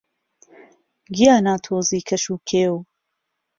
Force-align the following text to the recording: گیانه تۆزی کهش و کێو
گیانه 1.15 1.55
تۆزی 1.65 1.99
کهش 2.07 2.23
و 2.33 2.35
کێو 2.49 2.75